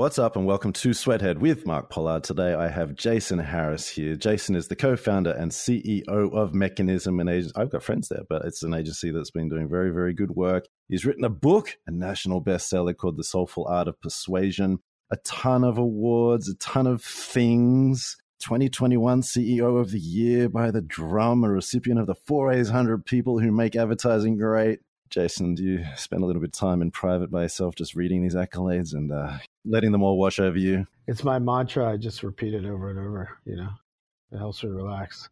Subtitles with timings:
[0.00, 2.24] What's up, and welcome to Sweathead with Mark Pollard.
[2.24, 4.16] Today I have Jason Harris here.
[4.16, 7.52] Jason is the co founder and CEO of Mekanism, and agency.
[7.54, 10.64] I've got friends there, but it's an agency that's been doing very, very good work.
[10.88, 14.78] He's written a book, a national bestseller called The Soulful Art of Persuasion,
[15.10, 18.16] a ton of awards, a ton of things.
[18.40, 23.04] 2021 CEO of the Year by the Drum, a recipient of the 4 A's 100
[23.04, 24.78] People Who Make Advertising Great.
[25.10, 28.22] Jason, do you spend a little bit of time in private by yourself just reading
[28.22, 30.86] these accolades and uh, letting them all wash over you?
[31.08, 31.92] It's my mantra.
[31.92, 33.70] I just repeat it over and over, you know,
[34.30, 35.28] it helps me relax.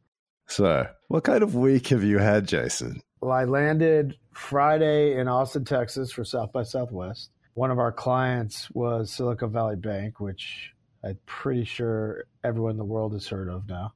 [0.48, 3.00] So, what kind of week have you had, Jason?
[3.20, 7.30] Well, I landed Friday in Austin, Texas for South by Southwest.
[7.55, 10.72] One of our clients was Silicon Valley Bank, which
[11.05, 13.92] I'm pretty sure everyone in the world has heard of now.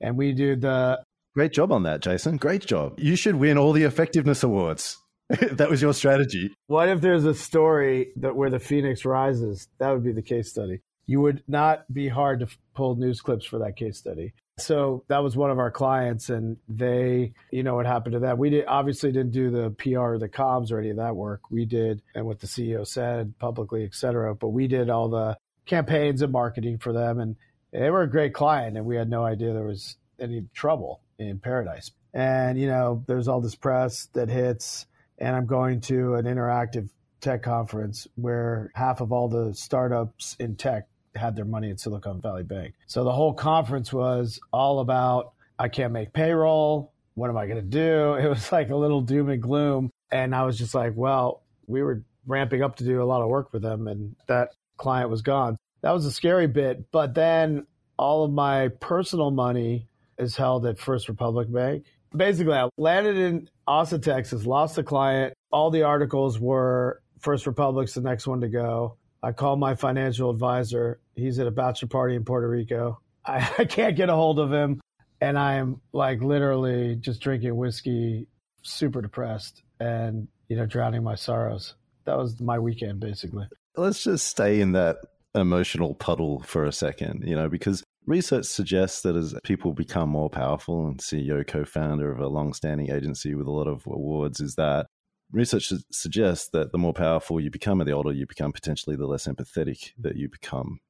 [0.00, 1.02] And we do the
[1.34, 2.38] Great job on that, Jason.
[2.38, 2.98] Great job.
[2.98, 4.98] You should win all the effectiveness awards.
[5.52, 6.52] that was your strategy.
[6.66, 9.68] What if there's a story that where the phoenix rises?
[9.78, 10.80] That would be the case study.
[11.06, 14.32] You would not be hard to pull news clips for that case study.
[14.58, 18.38] So that was one of our clients, and they, you know, what happened to that?
[18.38, 21.50] We did obviously didn't do the PR, or the comms, or any of that work.
[21.50, 24.34] We did, and what the CEO said publicly, et cetera.
[24.34, 27.36] But we did all the campaigns and marketing for them, and
[27.72, 31.38] they were a great client, and we had no idea there was any trouble in
[31.38, 31.92] paradise.
[32.12, 34.86] And, you know, there's all this press that hits,
[35.20, 36.88] and I'm going to an interactive
[37.20, 42.20] tech conference where half of all the startups in tech had their money at Silicon
[42.20, 42.74] Valley Bank.
[42.86, 46.92] So the whole conference was all about I can't make payroll.
[47.14, 48.14] What am I going to do?
[48.24, 49.90] It was like a little doom and gloom.
[50.10, 53.28] And I was just like, well, we were ramping up to do a lot of
[53.28, 55.56] work with them, and that client was gone.
[55.82, 56.90] That was a scary bit.
[56.90, 59.86] But then all of my personal money
[60.18, 61.84] is held at First Republic Bank.
[62.14, 65.32] Basically, I landed in Austin, Texas, lost a client.
[65.52, 68.96] All the articles were First Republic's the next one to go.
[69.22, 70.98] I called my financial advisor.
[71.14, 73.00] He's at a bachelor party in Puerto Rico.
[73.24, 74.80] I, I can't get a hold of him.
[75.20, 78.26] And I am like literally just drinking whiskey,
[78.62, 81.74] super depressed and, you know, drowning my sorrows.
[82.06, 83.46] That was my weekend, basically.
[83.76, 84.96] Let's just stay in that
[85.32, 90.30] emotional puddle for a second, you know, because Research suggests that as people become more
[90.30, 94.40] powerful, and CEO, co founder of a long standing agency with a lot of awards,
[94.40, 94.86] is that
[95.32, 99.06] research suggests that the more powerful you become and the older you become, potentially the
[99.06, 100.80] less empathetic that you become.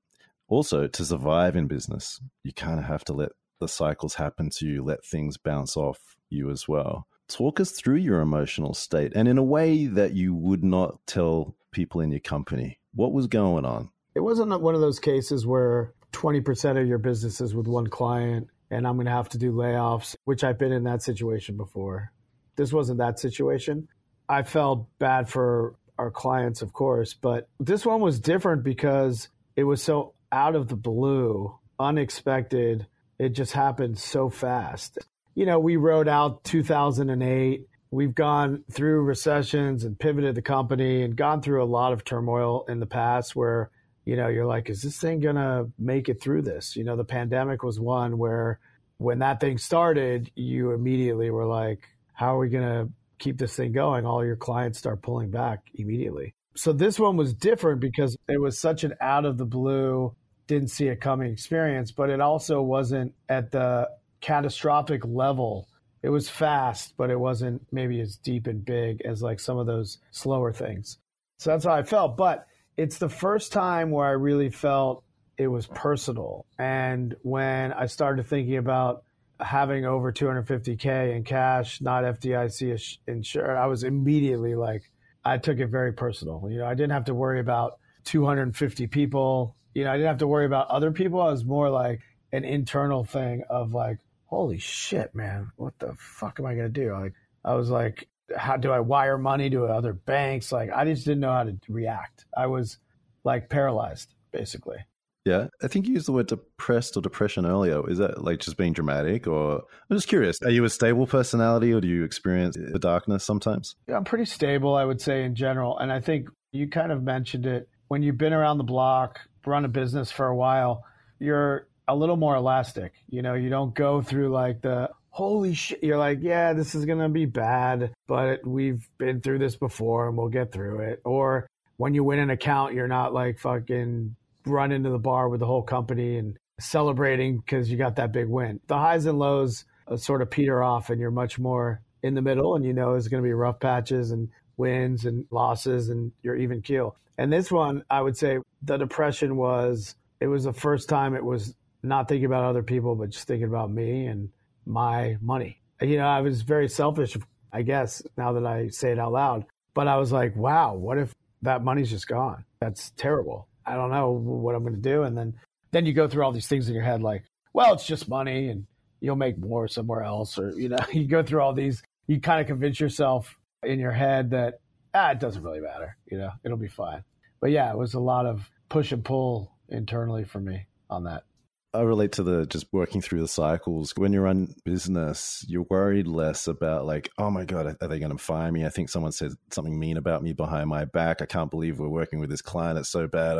[0.48, 4.66] Also, to survive in business, you kind of have to let the cycles happen to
[4.66, 7.06] you, let things bounce off you as well.
[7.28, 11.54] Talk us through your emotional state and in a way that you would not tell
[11.71, 12.81] people in your company.
[12.94, 13.91] What was going on?
[14.16, 18.48] It wasn't one of those cases where 20% of your business is with one client
[18.71, 22.12] and I'm going to have to do layoffs, which I've been in that situation before.
[22.56, 23.88] This wasn't that situation.
[24.28, 29.65] I felt bad for our clients, of course, but this one was different because it
[29.65, 32.87] was so out of the blue, unexpected.
[33.19, 34.98] It just happened so fast.
[35.34, 37.66] You know, we wrote out 2008.
[37.91, 42.65] We've gone through recessions and pivoted the company and gone through a lot of turmoil
[42.69, 43.71] in the past where
[44.05, 46.77] you know, you're like, is this thing to make it through this?
[46.77, 48.59] You know, the pandemic was one where
[48.99, 53.72] when that thing started, you immediately were like, how are we to keep this thing
[53.72, 54.05] going?
[54.05, 56.34] All your clients start pulling back immediately.
[56.56, 60.15] So this one was different because it was such an out of the blue,
[60.47, 63.89] didn't see it coming experience, but it also wasn't at the
[64.21, 65.69] catastrophic level.
[66.03, 69.66] It was fast, but it wasn't maybe as deep and big as like some of
[69.66, 70.99] those slower things.
[71.39, 72.16] So that's how I felt.
[72.16, 75.04] But it's the first time where I really felt
[75.36, 76.47] it was personal.
[76.58, 79.04] And when I started thinking about
[79.38, 84.82] having over 250K in cash, not FDIC insured, I was immediately like,
[85.25, 86.47] I took it very personal.
[86.50, 89.56] You know, I didn't have to worry about 250 people.
[89.75, 91.20] You know, I didn't have to worry about other people.
[91.20, 92.00] I was more like
[92.32, 96.80] an internal thing of like, holy shit, man, what the fuck am I going to
[96.80, 96.92] do?
[96.92, 97.14] Like,
[97.44, 100.52] I was like, how do I wire money to other banks?
[100.52, 102.26] Like I just didn't know how to react.
[102.36, 102.78] I was
[103.24, 104.78] like paralyzed, basically.
[105.27, 107.88] Yeah, I think you used the word depressed or depression earlier.
[107.91, 109.56] Is that like just being dramatic, or
[109.91, 110.41] I'm just curious?
[110.42, 113.77] Are you a stable personality, or do you experience the darkness sometimes?
[113.86, 117.03] Yeah, I'm pretty stable, I would say in general, and I think you kind of
[117.03, 120.84] mentioned it when you've been around the block, run a business for a while.
[121.18, 122.94] You're a little more elastic.
[123.10, 125.83] You know, you don't go through like the holy shit.
[125.83, 130.16] You're like, yeah, this is to be bad, but we've been through this before and
[130.16, 131.03] we'll get through it.
[131.04, 131.47] Or
[131.77, 134.16] when you win an account, you're not like fucking
[134.47, 138.28] run into the bar with the whole company and celebrating because you got that big
[138.28, 138.60] win.
[138.66, 142.22] The highs and lows uh, sort of peter off and you're much more in the
[142.22, 146.12] middle and you know there's going to be rough patches and wins and losses and
[146.22, 146.97] your even keel.
[147.18, 151.24] And this one, I would say the depression was, it was the first time it
[151.24, 154.30] was not thinking about other people, but just thinking about me and
[154.66, 155.60] my money.
[155.80, 157.16] You know, I was very selfish,
[157.53, 159.47] I guess, now that I say it out loud.
[159.74, 162.45] But I was like, wow, what if that money's just gone?
[162.60, 163.48] That's terrible.
[163.65, 165.04] I don't know what I'm going to do.
[165.04, 165.34] And then,
[165.71, 168.48] then you go through all these things in your head, like, well, it's just money
[168.48, 168.66] and
[169.01, 170.39] you'll make more somewhere else.
[170.39, 173.92] Or, you know, you go through all these, you kind of convince yourself in your
[173.92, 174.60] head that,
[174.95, 175.97] ah, it doesn't really matter.
[176.10, 177.04] You know, it'll be fine.
[177.41, 181.24] But yeah, it was a lot of push and pull internally for me on that.
[181.72, 183.93] I relate to the just working through the cycles.
[183.97, 188.11] When you run business, you're worried less about like, oh my god, are they going
[188.11, 188.67] to fire me?
[188.67, 191.22] I think someone said something mean about me behind my back.
[191.22, 192.78] I can't believe we're working with this client.
[192.78, 193.34] It's so bad.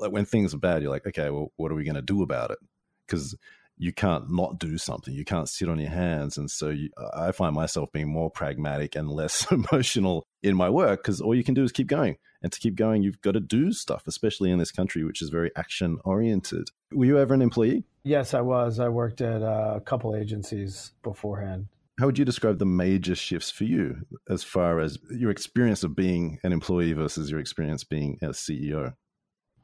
[0.00, 2.22] Like when things are bad, you're like, okay, well, what are we going to do
[2.22, 2.58] about it?
[3.06, 3.36] Because
[3.78, 5.14] you can't not do something.
[5.14, 6.38] You can't sit on your hands.
[6.38, 11.02] And so you, I find myself being more pragmatic and less emotional in my work
[11.02, 12.16] because all you can do is keep going.
[12.42, 15.30] And to keep going, you've got to do stuff, especially in this country, which is
[15.30, 16.68] very action oriented.
[16.92, 17.84] Were you ever an employee?
[18.04, 18.78] Yes, I was.
[18.78, 21.66] I worked at uh, a couple agencies beforehand.
[21.98, 25.96] How would you describe the major shifts for you as far as your experience of
[25.96, 28.92] being an employee versus your experience being a CEO?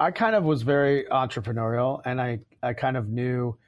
[0.00, 3.58] I kind of was very entrepreneurial and I, I kind of knew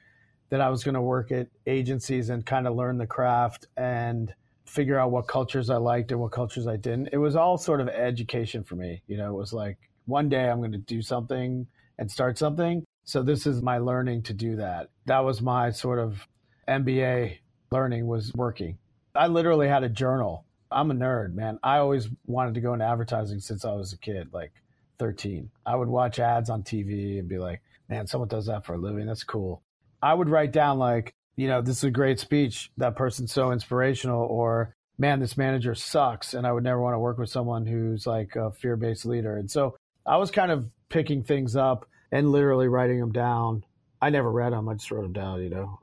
[0.49, 4.33] that I was going to work at agencies and kind of learn the craft and
[4.65, 7.09] figure out what cultures I liked and what cultures I didn't.
[7.11, 9.01] It was all sort of education for me.
[9.07, 12.83] You know, it was like one day I'm going to do something and start something.
[13.03, 14.89] So this is my learning to do that.
[15.05, 16.27] That was my sort of
[16.67, 17.37] MBA
[17.71, 18.77] learning was working.
[19.13, 20.45] I literally had a journal.
[20.71, 21.59] I'm a nerd, man.
[21.63, 24.51] I always wanted to go into advertising since I was a kid, like
[24.99, 25.49] 13.
[25.65, 28.77] I would watch ads on TV and be like, man, someone does that for a
[28.77, 29.05] living.
[29.05, 29.61] That's cool.
[30.05, 32.69] I would write down like, you know, this is a great speech.
[32.77, 36.99] That person's so inspirational, or man, this manager sucks, and I would never want to
[36.99, 39.37] work with someone who's like a fear-based leader.
[39.37, 39.75] And so
[40.05, 43.65] I was kind of picking things up and literally writing them down.
[43.99, 45.79] I never read them; I just wrote them down, you know.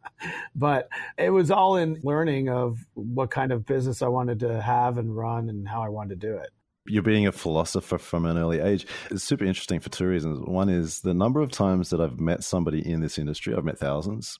[0.54, 4.98] but it was all in learning of what kind of business I wanted to have
[4.98, 6.50] and run, and how I wanted to do it
[6.86, 8.86] you're being a philosopher from an early age.
[9.10, 10.40] It's super interesting for two reasons.
[10.40, 13.78] One is the number of times that I've met somebody in this industry, I've met
[13.78, 14.38] thousands,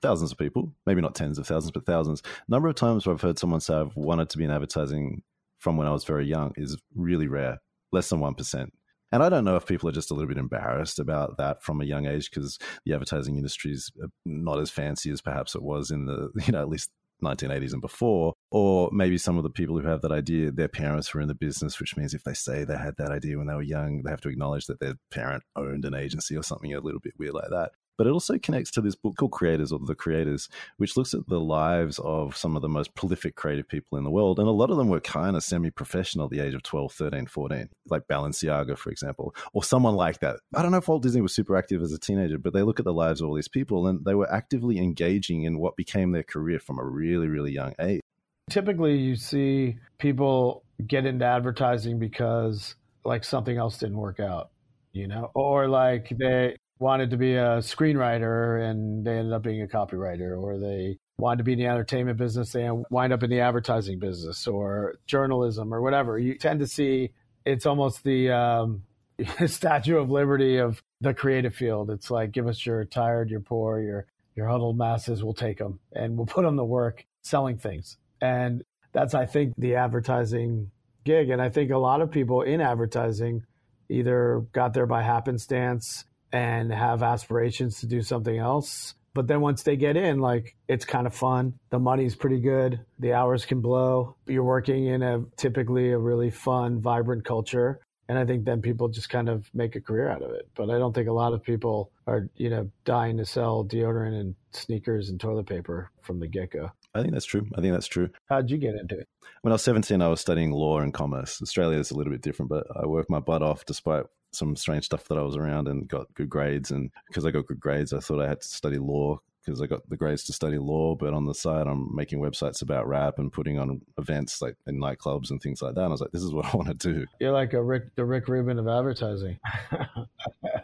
[0.00, 2.22] thousands of people, maybe not tens of thousands, but thousands.
[2.48, 5.22] Number of times where I've heard someone say I've wanted to be in advertising
[5.58, 7.58] from when I was very young is really rare,
[7.92, 8.68] less than 1%.
[9.10, 11.80] And I don't know if people are just a little bit embarrassed about that from
[11.80, 15.62] a young age because the advertising industry is uh, not as fancy as perhaps it
[15.62, 16.90] was in the, you know, at least
[17.22, 21.12] 1980s and before, or maybe some of the people who have that idea, their parents
[21.12, 23.54] were in the business, which means if they say they had that idea when they
[23.54, 26.80] were young, they have to acknowledge that their parent owned an agency or something a
[26.80, 29.80] little bit weird like that but it also connects to this book called Creators or
[29.80, 33.98] The Creators, which looks at the lives of some of the most prolific creative people
[33.98, 34.38] in the world.
[34.38, 36.92] And a lot of them were kind of semi professional at the age of 12,
[36.92, 40.36] 13, 14, like Balenciaga, for example, or someone like that.
[40.54, 42.78] I don't know if Walt Disney was super active as a teenager, but they look
[42.78, 46.12] at the lives of all these people and they were actively engaging in what became
[46.12, 48.00] their career from a really, really young age.
[48.48, 54.50] Typically, you see people get into advertising because like something else didn't work out
[54.92, 59.62] you know or like they wanted to be a screenwriter and they ended up being
[59.62, 63.30] a copywriter, or they wanted to be in the entertainment business, they wind up in
[63.30, 66.18] the advertising business, or journalism, or whatever.
[66.18, 67.10] You tend to see
[67.44, 68.82] it's almost the um,
[69.46, 71.90] Statue of Liberty of the creative field.
[71.90, 75.24] It's like, give us your tired, your poor, your your huddled masses.
[75.24, 77.96] We'll take them and we'll put them to work selling things.
[78.20, 78.62] And
[78.92, 80.70] that's, I think, the advertising
[81.04, 81.30] gig.
[81.30, 83.42] And I think a lot of people in advertising
[83.88, 88.94] either got there by happenstance and have aspirations to do something else.
[89.14, 91.54] But then once they get in, like it's kind of fun.
[91.70, 92.80] The money's pretty good.
[92.98, 94.16] The hours can blow.
[94.26, 97.80] You're working in a typically a really fun, vibrant culture.
[98.08, 100.48] And I think then people just kind of make a career out of it.
[100.54, 104.18] But I don't think a lot of people are, you know, dying to sell deodorant
[104.18, 106.70] and sneakers and toilet paper from the get go.
[106.94, 107.46] I think that's true.
[107.54, 108.08] I think that's true.
[108.28, 109.08] How'd you get into it?
[109.42, 111.42] When I was 17, I was studying law and commerce.
[111.42, 114.84] Australia is a little bit different, but I worked my butt off despite some strange
[114.84, 116.70] stuff that I was around and got good grades.
[116.70, 119.66] And because I got good grades, I thought I had to study law because I
[119.66, 120.94] got the grades to study law.
[120.94, 124.78] But on the side, I'm making websites about rap and putting on events like in
[124.78, 125.82] nightclubs and things like that.
[125.82, 127.06] And I was like, this is what I want to do.
[127.20, 129.38] You're like a Rick, the Rick Rubin of advertising.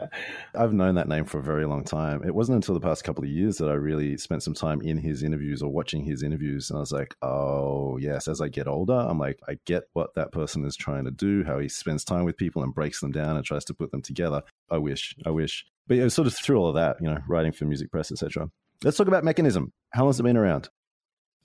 [0.54, 2.22] I've known that name for a very long time.
[2.24, 4.98] It wasn't until the past couple of years that I really spent some time in
[4.98, 6.70] his interviews or watching his interviews.
[6.70, 10.14] And I was like, oh, yes, as I get older, I'm like, I get what
[10.14, 13.12] that person is trying to do, how he spends time with people and breaks them
[13.12, 14.42] down and tries to put them together.
[14.70, 15.66] I wish, I wish.
[15.86, 18.48] But yeah, sort of through all of that, you know, writing for music press, etc.
[18.82, 19.70] Let's talk about Mekanism.
[19.90, 20.68] How long has it been around?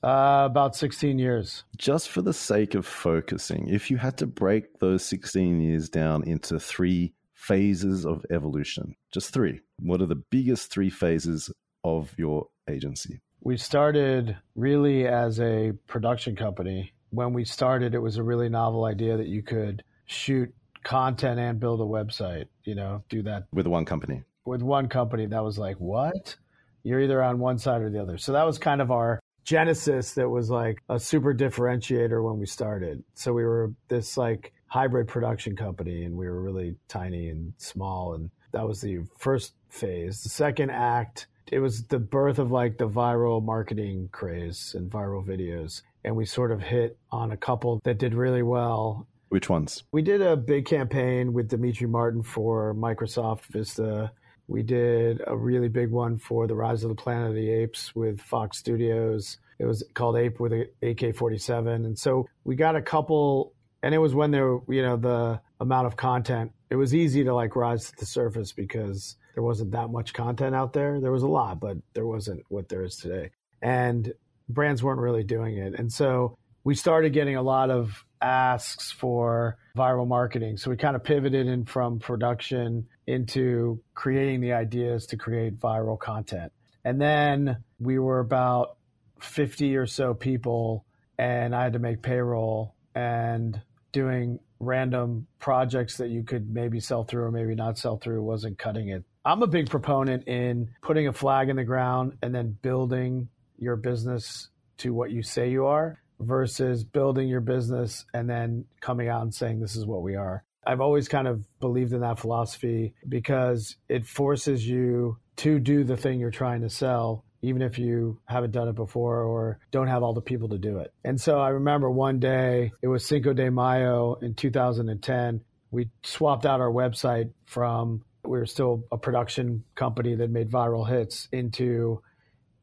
[0.02, 1.66] Uh, about 16 years.
[1.78, 6.24] Just for the sake of focusing, if you had to break those 16 years down
[6.24, 11.50] into three phases of evolution, just three, what are the biggest three phases
[11.86, 13.22] of your agency?
[13.42, 16.94] We started really as a production company.
[17.12, 20.54] When we started, it was a really novel idea that you could shoot
[20.84, 24.24] content and build a website, you know, do that with one company.
[24.46, 26.36] With one company, that was like, what?
[26.84, 28.18] You're either on one side or the other.
[28.18, 32.46] So that was kind of our genesis that was like a super differentiator when we
[32.46, 33.04] started.
[33.16, 38.14] So we were this like hybrid production company and we were really tiny and small.
[38.14, 40.24] And that was the first phase.
[40.24, 45.26] The second act, it was the birth of like the viral marketing craze and viral
[45.26, 45.82] videos.
[46.04, 49.84] And we sort of hit on a couple that did really well which ones?
[49.92, 54.12] We did a big campaign with Demetri Martin for Microsoft Vista.
[54.48, 57.96] We did a really big one for the Rise of the Planet of the Apes
[57.96, 59.38] with Fox Studios.
[59.60, 61.86] It was called Ape with AK 47.
[61.86, 65.88] And so we got a couple, and it was when there, you know, the amount
[65.88, 69.90] of content, it was easy to like rise to the surface because there wasn't that
[69.90, 71.00] much content out there.
[71.00, 73.32] There was a lot, but there wasn't what there is today.
[73.62, 74.14] And
[74.48, 75.76] brands weren't really doing it.
[75.78, 80.58] And so we started getting a lot of asks for viral marketing.
[80.58, 85.98] So we kind of pivoted in from production into creating the ideas to create viral
[85.98, 86.52] content.
[86.84, 88.78] And then we were about
[89.20, 90.86] 50 or so people,
[91.18, 97.04] and I had to make payroll and doing random projects that you could maybe sell
[97.04, 99.04] through or maybe not sell through wasn't cutting it.
[99.26, 103.76] I'm a big proponent in putting a flag in the ground and then building your
[103.76, 109.22] business to what you say you are versus building your business and then coming out
[109.22, 110.44] and saying, this is what we are.
[110.66, 115.98] I've always kind of believed in that philosophy because it forces you to do the
[115.98, 120.04] thing you're trying to sell, even if you haven't done it before or don't have
[120.04, 120.94] all the people to do it.
[121.04, 125.42] And so I remember one day, it was Cinco de Mayo in 2010.
[125.72, 130.88] We swapped out our website from, we were still a production company that made viral
[130.88, 132.02] hits into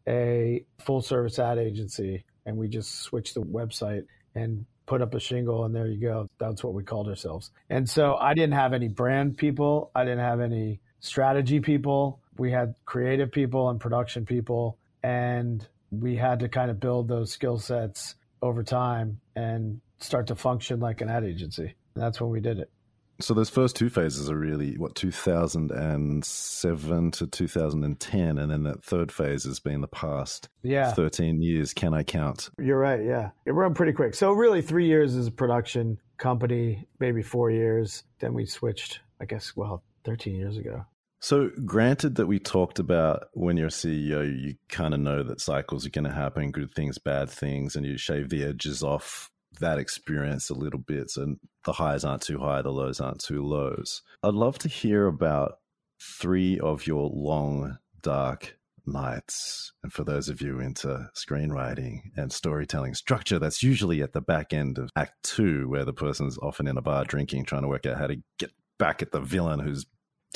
[0.06, 2.24] a full service ad agency.
[2.44, 4.04] And we just switched the website
[4.34, 6.28] and put up a shingle and there you go.
[6.38, 7.50] That's what we called ourselves.
[7.70, 9.90] And so i didn't have any brand people.
[9.94, 16.16] I didn't have any strategy people we had creative people and production people and we
[16.16, 21.00] had to kind of build those skill sets over time and start to function like
[21.00, 22.70] an ad agency and that's when we did it
[23.18, 29.10] so those first two phases are really what 2007 to 2010, and then that third
[29.10, 31.72] phase has been the past yeah 13 years.
[31.72, 32.50] Can I count?
[32.58, 33.02] You're right.
[33.02, 34.14] Yeah, it ran pretty quick.
[34.14, 38.04] So really, three years as a production company, maybe four years.
[38.18, 39.00] Then we switched.
[39.18, 40.84] I guess well, 13 years ago.
[41.20, 45.40] So, granted that we talked about when you're a CEO, you kind of know that
[45.40, 49.30] cycles are going to happen, good things, bad things, and you shave the edges off
[49.60, 51.10] that experience a little bit.
[51.10, 54.02] So the highs aren't too high, the lows aren't too lows.
[54.22, 55.58] I'd love to hear about
[56.00, 59.72] three of your long, dark nights.
[59.82, 64.52] And for those of you into screenwriting and storytelling structure, that's usually at the back
[64.52, 67.86] end of Act Two, where the person's often in a bar drinking, trying to work
[67.86, 69.86] out how to get back at the villain who's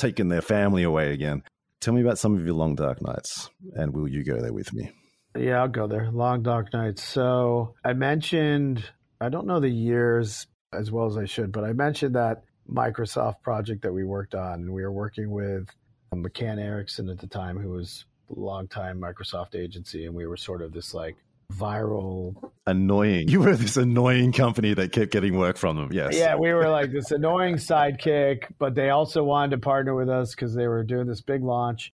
[0.00, 1.42] taken their family away again.
[1.80, 4.73] Tell me about some of your long, dark nights, and will you go there with
[4.73, 4.90] me?
[5.38, 6.11] Yeah, I'll go there.
[6.11, 7.02] Long dark nights.
[7.04, 8.85] So I mentioned
[9.21, 13.42] I don't know the years as well as I should, but I mentioned that Microsoft
[13.42, 15.69] project that we worked on, and we were working with
[16.12, 20.37] uh, McCann Erickson at the time, who was a longtime Microsoft agency, and we were
[20.37, 21.16] sort of this like
[21.50, 22.35] viral
[22.66, 23.28] annoying.
[23.30, 26.16] You were this annoying company that kept getting work from them yes.
[26.16, 30.35] Yeah we were like this annoying sidekick but they also wanted to partner with us
[30.35, 31.92] because they were doing this big launch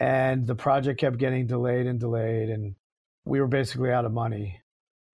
[0.00, 2.74] and the project kept getting delayed and delayed and
[3.28, 4.60] we were basically out of money.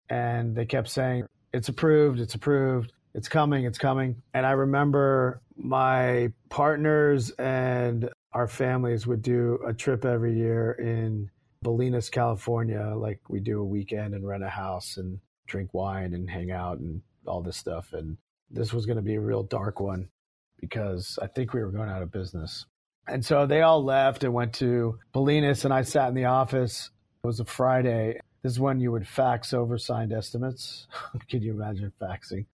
[0.08, 4.22] And they kept saying it's approved, it's approved, it's coming, it's coming.
[4.32, 11.30] And I remember my partners and our families would do a trip every year in
[11.64, 12.94] Bolinas, California.
[12.96, 16.78] Like we do a weekend and rent a house and drink wine and hang out
[16.78, 17.92] and all this stuff.
[17.92, 18.16] And
[18.50, 20.08] this was going to be a real dark one
[20.60, 22.66] because I think we were going out of business.
[23.06, 26.90] And so they all left and went to Bolinas, and I sat in the office.
[27.22, 30.86] It was a Friday, this is when you would fax over signed estimates.
[31.30, 32.44] Can you imagine faxing?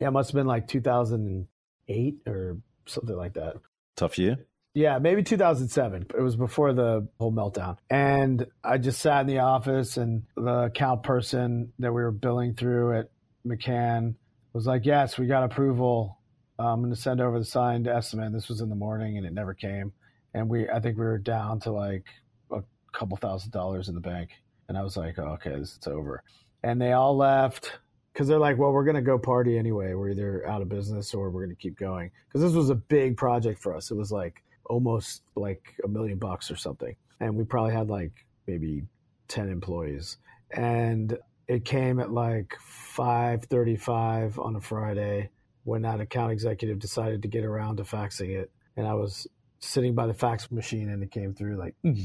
[0.00, 3.54] Yeah, it must have been like 2008 or something like that.
[3.96, 4.38] Tough year.
[4.72, 6.06] Yeah, maybe 2007.
[6.16, 7.78] It was before the whole meltdown.
[7.90, 12.54] And I just sat in the office, and the account person that we were billing
[12.54, 13.10] through at
[13.44, 14.14] McCann
[14.52, 16.18] was like, Yes, we got approval.
[16.58, 18.32] I'm going to send over the signed estimate.
[18.32, 19.92] This was in the morning, and it never came.
[20.34, 22.04] And we, I think we were down to like
[22.52, 22.62] a
[22.92, 24.30] couple thousand dollars in the bank
[24.68, 26.22] And I was like, oh, okay, is over.
[26.62, 27.72] And they all left
[28.12, 29.94] because they're like, well, we're going to go party anyway.
[29.94, 32.10] We're either out of business or we're going to keep going.
[32.28, 33.90] Because this was a big project for us.
[33.90, 36.94] It was like almost like a million bucks or something.
[37.18, 38.12] And we probably had like
[38.46, 38.84] maybe
[39.28, 40.16] 10 employees.
[40.50, 42.56] And it came at like
[42.96, 45.30] 5.35 on a Friday
[45.64, 48.50] when that account executive decided to get around to faxing it.
[48.76, 49.26] And I was
[49.58, 51.98] sitting by the fax machine and it came through like, and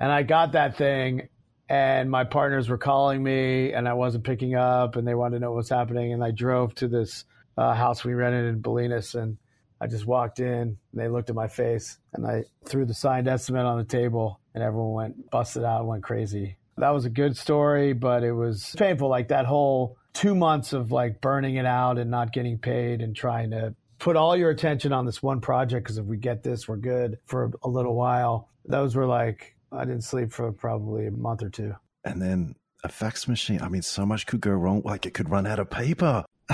[0.00, 1.28] I got that thing
[1.68, 5.40] and my partners were calling me and I wasn't picking up and they wanted to
[5.40, 6.12] know what was happening.
[6.12, 7.24] And I drove to this
[7.56, 9.36] uh, house we rented in Bolinas and
[9.80, 13.28] I just walked in and they looked at my face and I threw the signed
[13.28, 16.56] estimate on the table and everyone went busted out and went crazy.
[16.78, 19.08] That was a good story, but it was painful.
[19.08, 23.14] Like that whole two months of like burning it out and not getting paid and
[23.14, 26.68] trying to put all your attention on this one project because if we get this,
[26.68, 28.48] we're good for a little while.
[28.64, 31.74] Those were like, I didn't sleep for probably a month or two.
[32.04, 32.54] And then
[32.84, 33.60] a fax machine.
[33.60, 34.82] I mean, so much could go wrong.
[34.84, 36.24] Like it could run out of paper.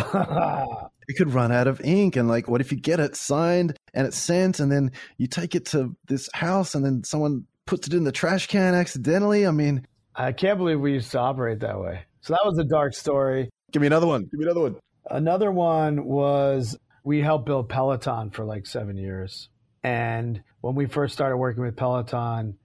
[1.11, 2.15] it could run out of ink.
[2.15, 5.57] And like, what if you get it signed and it's sent and then you take
[5.57, 9.45] it to this house and then someone puts it in the trash can accidentally?
[9.47, 12.03] I mean, I can't believe we used to operate that way.
[12.21, 13.51] So that was a dark story.
[13.73, 14.23] Give me another one.
[14.23, 14.77] Give me another one.
[15.11, 19.49] Another one was we helped build Peloton for like seven years.
[19.83, 22.57] And when we first started working with Peloton,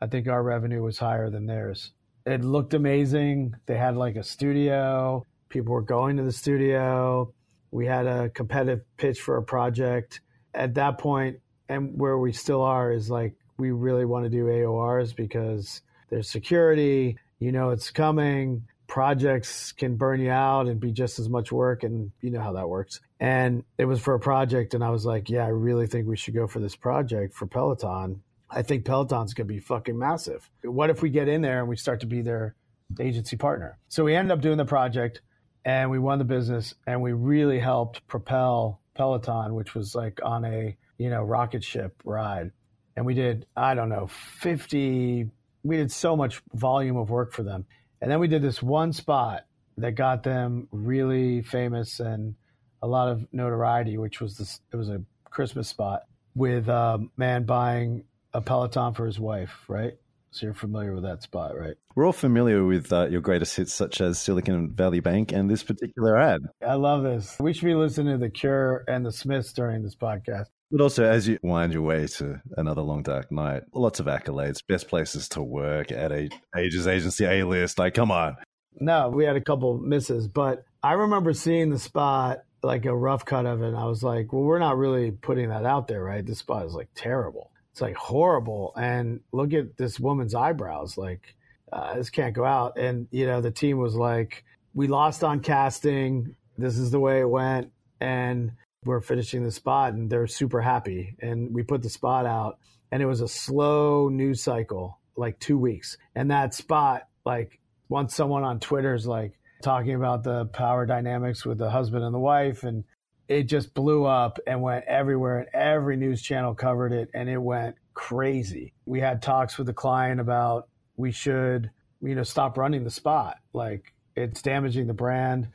[0.00, 1.92] I think our revenue was higher than theirs.
[2.26, 3.54] It looked amazing.
[3.66, 7.32] They had like a studio, people were going to the studio.
[7.74, 10.20] We had a competitive pitch for a project.
[10.54, 14.44] At that point, and where we still are, is like we really want to do
[14.44, 20.92] AORs because there's security, you know it's coming, projects can burn you out and be
[20.92, 23.00] just as much work and you know how that works.
[23.18, 26.16] And it was for a project and i was like yeah i really think we
[26.16, 28.22] should go for this project for peloton.
[28.50, 30.48] I think peloton's going to be fucking massive.
[30.62, 32.54] What if we get in there and we start to be their
[33.00, 33.78] agency partner?
[33.88, 35.22] So we ended up doing the project
[35.64, 40.44] and we won the business and we really helped propel peloton which was like on
[40.44, 42.50] a you know rocket ship ride
[42.96, 45.30] and we did i don't know 50
[45.62, 47.64] we did so much volume of work for them
[48.00, 49.46] and then we did this one spot
[49.78, 52.34] that got them really famous and
[52.82, 54.60] a lot of notoriety, which was this.
[54.70, 56.02] It was a Christmas spot
[56.34, 59.94] with a man buying a Peloton for his wife, right?
[60.34, 61.76] So you're familiar with that spot, right?
[61.94, 65.62] We're all familiar with uh, your greatest hits, such as Silicon Valley Bank and this
[65.62, 66.42] particular ad.
[66.60, 67.36] I love this.
[67.38, 70.46] We should be listening to The Cure and The Smiths during this podcast.
[70.72, 74.58] But also, as you wind your way to another long dark night, lots of accolades,
[74.66, 77.78] best places to work at Ad Age's agency, A list.
[77.78, 78.34] Like, come on.
[78.80, 83.24] No, we had a couple misses, but I remember seeing the spot, like a rough
[83.24, 83.68] cut of it.
[83.68, 86.26] And I was like, well, we're not really putting that out there, right?
[86.26, 87.52] This spot is like terrible.
[87.74, 88.72] It's like horrible.
[88.76, 90.96] And look at this woman's eyebrows.
[90.96, 91.34] Like,
[91.72, 92.78] uh, this can't go out.
[92.78, 96.36] And, you know, the team was like, we lost on casting.
[96.56, 97.72] This is the way it went.
[98.00, 98.52] And
[98.84, 101.16] we're finishing the spot and they're super happy.
[101.18, 102.60] And we put the spot out
[102.92, 105.98] and it was a slow news cycle, like two weeks.
[106.14, 107.58] And that spot, like
[107.88, 109.32] once someone on Twitter is like
[109.64, 112.84] talking about the power dynamics with the husband and the wife and
[113.28, 117.38] it just blew up and went everywhere and every news channel covered it and it
[117.38, 118.74] went crazy.
[118.86, 121.70] We had talks with the client about we should,
[122.02, 123.38] you know, stop running the spot.
[123.52, 125.48] Like it's damaging the brand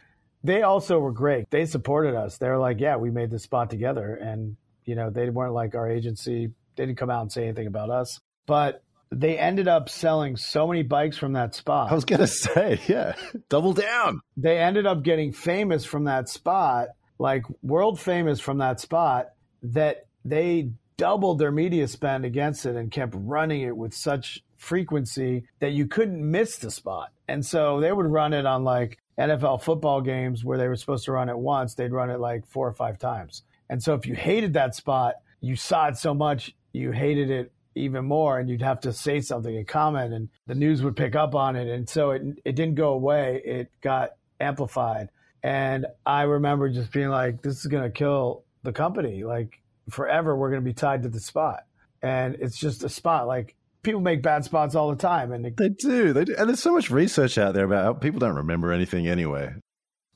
[0.44, 1.50] they also were great.
[1.50, 2.38] They supported us.
[2.38, 4.16] They were like, yeah, we made this spot together.
[4.16, 4.56] And,
[4.86, 6.48] you know, they weren't like our agency.
[6.76, 8.20] They didn't come out and say anything about us.
[8.46, 11.92] But they ended up selling so many bikes from that spot.
[11.92, 13.16] I was going to say, yeah,
[13.50, 14.22] double down.
[14.38, 19.30] They ended up getting famous from that spot, like world famous from that spot,
[19.62, 25.46] that they doubled their media spend against it and kept running it with such frequency
[25.60, 27.12] that you couldn't miss the spot.
[27.28, 31.06] And so they would run it on like NFL football games where they were supposed
[31.06, 33.44] to run it once, they'd run it like four or five times.
[33.70, 37.52] And so if you hated that spot, you saw it so much, you hated it
[37.76, 41.16] even more and you'd have to say something and comment and the news would pick
[41.16, 41.68] up on it.
[41.68, 43.42] And so it, it didn't go away.
[43.46, 45.10] It got amplified.
[45.44, 49.24] And I remember just being like, this is going to kill the company.
[49.24, 51.66] Like forever, we're going to be tied to the spot.
[52.02, 53.28] And it's just a spot.
[53.28, 56.14] Like people make bad spots all the time, and they do.
[56.14, 59.08] They do, and there's so much research out there about how people don't remember anything
[59.08, 59.54] anyway.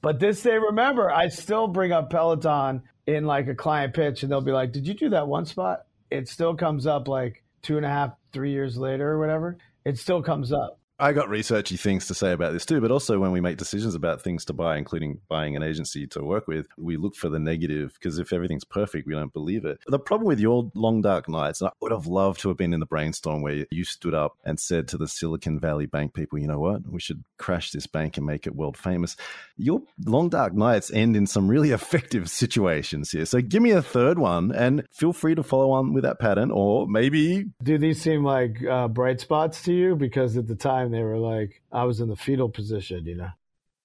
[0.02, 1.10] But this they remember.
[1.10, 4.88] I still bring up Peloton in like a client pitch, and they'll be like, "Did
[4.88, 8.52] you do that one spot?" It still comes up like two and a half, three
[8.52, 9.58] years later or whatever.
[9.86, 10.80] It still comes up.
[11.00, 13.96] I got researchy things to say about this too, but also when we make decisions
[13.96, 17.40] about things to buy, including buying an agency to work with, we look for the
[17.40, 19.80] negative because if everything's perfect, we don't believe it.
[19.88, 22.80] The problem with your long dark nights, I would have loved to have been in
[22.80, 26.48] the brainstorm where you stood up and said to the Silicon Valley Bank people, you
[26.48, 29.16] know what, we should crash this bank and make it world famous.
[29.58, 33.26] Your long dark nights end in some really effective situations here.
[33.26, 36.52] So give me a third one and feel free to follow on with that pattern
[36.52, 37.46] or maybe.
[37.64, 39.96] Do these seem like uh, bright spots to you?
[39.96, 43.30] Because at the time, they were like, I was in the fetal position, you know?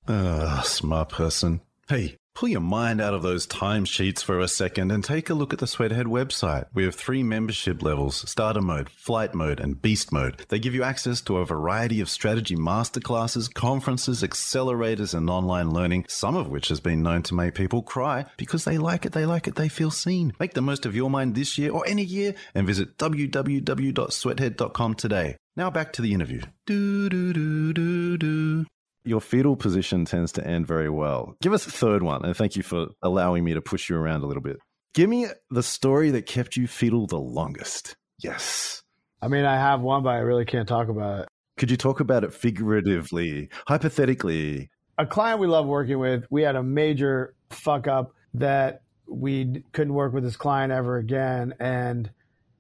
[0.09, 1.61] Ah, smart person.
[1.89, 5.53] Hey, pull your mind out of those timesheets for a second and take a look
[5.53, 6.67] at the Sweathead website.
[6.73, 10.45] We have three membership levels starter mode, flight mode, and beast mode.
[10.49, 16.05] They give you access to a variety of strategy masterclasses, conferences, accelerators, and online learning,
[16.09, 19.27] some of which has been known to make people cry because they like it, they
[19.27, 20.33] like it, they feel seen.
[20.39, 25.37] Make the most of your mind this year or any year and visit www.sweathead.com today.
[25.59, 26.41] Now back to the interview.
[26.67, 28.65] Do, do, do, do, do.
[29.03, 31.35] Your fetal position tends to end very well.
[31.43, 34.23] Give us a third one, and thank you for allowing me to push you around
[34.23, 34.59] a little bit.
[34.95, 37.97] Give me the story that kept you fetal the longest.
[38.21, 38.85] Yes.
[39.21, 41.29] I mean, I have one, but I really can't talk about it.
[41.57, 44.71] Could you talk about it figuratively, hypothetically?
[44.97, 49.95] A client we love working with, we had a major fuck up that we couldn't
[49.95, 51.55] work with this client ever again.
[51.59, 52.13] And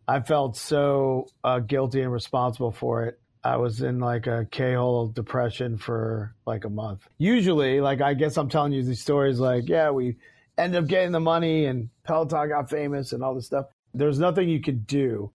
[0.08, 3.20] I felt so uh, guilty and responsible for it.
[3.44, 7.06] I was in like a K-hole depression for like a month.
[7.18, 10.16] Usually, like I guess I'm telling you these stories like, yeah, we
[10.56, 13.66] ended up getting the money and Peloton got famous and all this stuff.
[13.92, 15.30] There's nothing you could do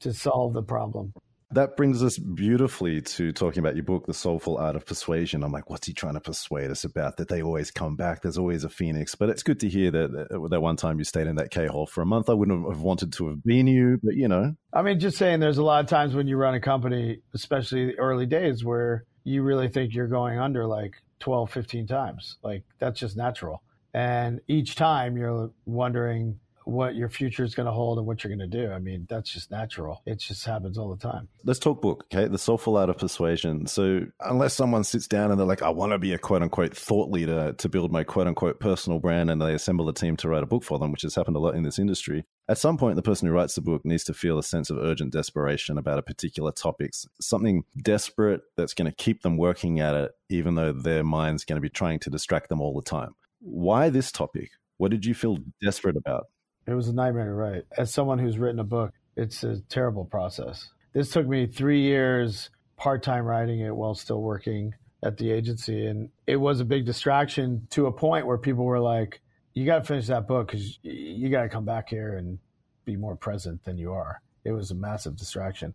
[0.00, 1.12] to solve the problem
[1.54, 5.42] that brings us beautifully to talking about your book, The Soulful Art of Persuasion.
[5.42, 7.16] I'm like, what's he trying to persuade us about?
[7.16, 8.22] That they always come back.
[8.22, 9.14] There's always a phoenix.
[9.14, 11.86] But it's good to hear that that one time you stayed in that K hole
[11.86, 12.28] for a month.
[12.30, 14.54] I wouldn't have wanted to have been you, but you know.
[14.72, 17.86] I mean, just saying, there's a lot of times when you run a company, especially
[17.86, 22.38] the early days, where you really think you're going under like 12, 15 times.
[22.42, 23.62] Like that's just natural.
[23.94, 28.34] And each time you're wondering, what your future is going to hold and what you're
[28.34, 28.72] going to do.
[28.72, 30.02] I mean, that's just natural.
[30.06, 31.28] It just happens all the time.
[31.44, 32.28] Let's talk book, okay?
[32.28, 33.66] The Soulful Art of Persuasion.
[33.66, 36.76] So, unless someone sits down and they're like, I want to be a quote unquote
[36.76, 40.28] thought leader to build my quote unquote personal brand, and they assemble a team to
[40.28, 42.76] write a book for them, which has happened a lot in this industry, at some
[42.76, 45.78] point, the person who writes the book needs to feel a sense of urgent desperation
[45.78, 50.56] about a particular topic, something desperate that's going to keep them working at it, even
[50.56, 53.14] though their mind's going to be trying to distract them all the time.
[53.40, 54.50] Why this topic?
[54.76, 56.26] What did you feel desperate about?
[56.66, 57.64] It was a nightmare to write.
[57.76, 60.68] As someone who's written a book, it's a terrible process.
[60.92, 65.86] This took me three years part time writing it while still working at the agency.
[65.86, 69.20] And it was a big distraction to a point where people were like,
[69.54, 72.38] you got to finish that book because you got to come back here and
[72.84, 74.20] be more present than you are.
[74.44, 75.74] It was a massive distraction.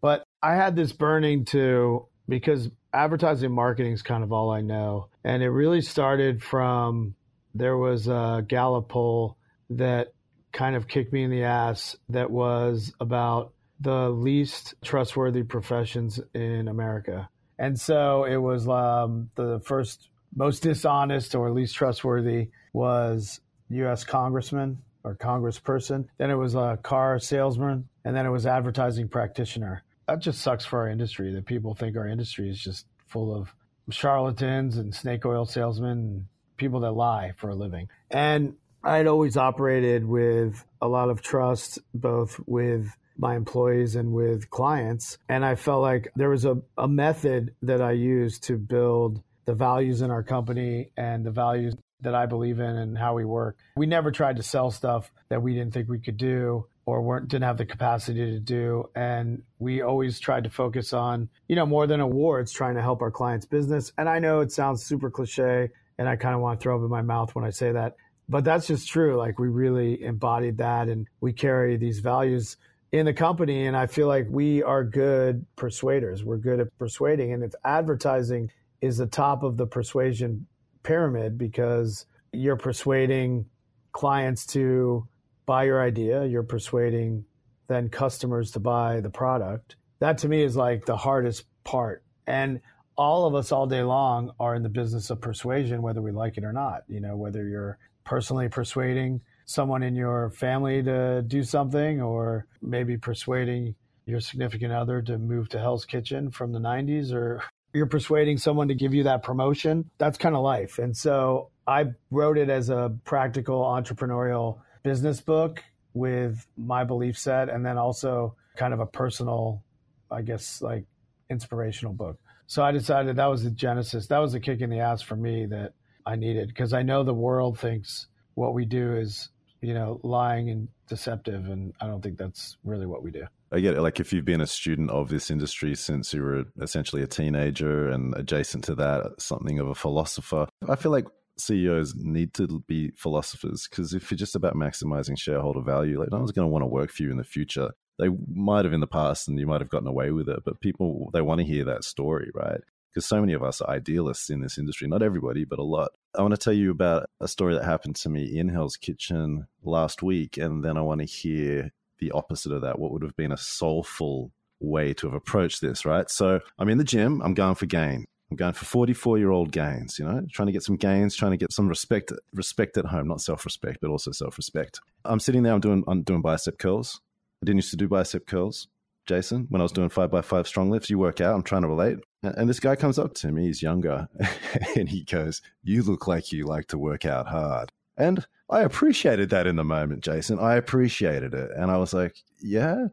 [0.00, 4.60] But I had this burning to, because advertising and marketing is kind of all I
[4.60, 5.08] know.
[5.22, 7.14] And it really started from
[7.54, 9.36] there was a Gallup poll
[9.70, 10.12] that
[10.54, 16.68] kind of kicked me in the ass that was about the least trustworthy professions in
[16.68, 17.28] America.
[17.58, 24.04] And so it was um, the first most dishonest or least trustworthy was U.S.
[24.04, 26.06] congressman or congressperson.
[26.18, 29.82] Then it was a car salesman, and then it was advertising practitioner.
[30.08, 33.54] That just sucks for our industry that people think our industry is just full of
[33.90, 36.24] charlatans and snake oil salesmen and
[36.56, 37.88] people that lie for a living.
[38.10, 38.54] And
[38.84, 45.16] I'd always operated with a lot of trust, both with my employees and with clients.
[45.28, 49.54] And I felt like there was a, a method that I used to build the
[49.54, 53.56] values in our company and the values that I believe in and how we work.
[53.76, 57.28] We never tried to sell stuff that we didn't think we could do or weren't
[57.28, 61.64] didn't have the capacity to do and we always tried to focus on you know
[61.64, 65.10] more than awards trying to help our clients business and i know it sounds super
[65.10, 67.72] cliche and i kind of want to throw up in my mouth when i say
[67.72, 67.96] that
[68.28, 69.16] but that's just true.
[69.16, 72.56] Like we really embodied that and we carry these values
[72.92, 73.66] in the company.
[73.66, 76.24] And I feel like we are good persuaders.
[76.24, 77.32] We're good at persuading.
[77.32, 80.46] And if advertising is the top of the persuasion
[80.82, 83.46] pyramid because you're persuading
[83.92, 85.06] clients to
[85.46, 87.24] buy your idea, you're persuading
[87.66, 89.76] then customers to buy the product.
[90.00, 92.02] That to me is like the hardest part.
[92.26, 92.60] And
[92.96, 96.36] all of us all day long are in the business of persuasion, whether we like
[96.36, 96.82] it or not.
[96.88, 102.96] You know, whether you're personally persuading someone in your family to do something, or maybe
[102.96, 103.74] persuading
[104.06, 108.68] your significant other to move to Hell's Kitchen from the 90s, or you're persuading someone
[108.68, 109.90] to give you that promotion.
[109.98, 110.78] That's kind of life.
[110.78, 115.62] And so I wrote it as a practical entrepreneurial business book
[115.94, 119.62] with my belief set, and then also kind of a personal,
[120.10, 120.84] I guess, like
[121.30, 122.18] inspirational book.
[122.46, 124.06] So I decided that was the genesis.
[124.08, 125.72] That was the kick in the ass for me that
[126.06, 130.50] I needed because I know the world thinks what we do is, you know, lying
[130.50, 131.46] and deceptive.
[131.48, 133.24] And I don't think that's really what we do.
[133.52, 133.82] I get it.
[133.82, 137.88] Like if you've been a student of this industry since you were essentially a teenager
[137.88, 141.06] and adjacent to that, something of a philosopher, I feel like
[141.38, 146.18] CEOs need to be philosophers because if you're just about maximizing shareholder value, like no
[146.18, 147.70] one's going to want to work for you in the future.
[147.98, 150.60] They might have in the past and you might have gotten away with it, but
[150.60, 152.60] people, they want to hear that story, right?
[152.94, 154.86] Because so many of us are idealists in this industry.
[154.86, 155.90] Not everybody, but a lot.
[156.16, 159.48] I want to tell you about a story that happened to me in Hell's Kitchen
[159.64, 160.36] last week.
[160.36, 162.78] And then I want to hear the opposite of that.
[162.78, 164.30] What would have been a soulful
[164.60, 166.08] way to have approached this, right?
[166.08, 168.04] So I'm in the gym, I'm going for gain.
[168.30, 171.32] I'm going for 44 year old gains, you know, trying to get some gains, trying
[171.32, 174.80] to get some respect, respect at home, not self respect, but also self respect.
[175.04, 177.00] I'm sitting there, I'm doing, I'm doing bicep curls.
[177.42, 178.68] I didn't used to do bicep curls,
[179.06, 180.90] Jason, when I was doing five by five strong lifts.
[180.90, 181.98] You work out, I'm trying to relate.
[182.26, 184.08] And this guy comes up to me, he's younger,
[184.76, 187.72] and he goes, You look like you like to work out hard.
[187.96, 190.38] And I appreciated that in the moment, Jason.
[190.38, 191.50] I appreciated it.
[191.56, 192.88] And I was like, Yeah.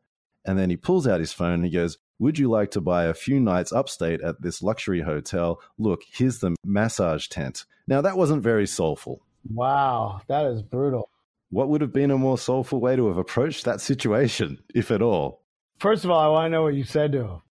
[0.45, 3.05] And then he pulls out his phone and he goes, Would you like to buy
[3.05, 5.61] a few nights upstate at this luxury hotel?
[5.77, 7.65] Look, here's the massage tent.
[7.87, 9.21] Now, that wasn't very soulful.
[9.49, 11.09] Wow, that is brutal.
[11.49, 15.01] What would have been a more soulful way to have approached that situation, if at
[15.01, 15.41] all?
[15.79, 17.41] First of all, I want to know what you said to him.